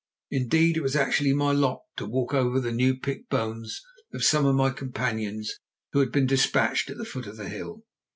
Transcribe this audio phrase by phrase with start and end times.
[0.31, 3.83] Indeed, it was actually my lot to walk over the new picked bones
[4.15, 5.59] of some of my companions
[5.91, 7.83] who had been despatched at the foot of the hill.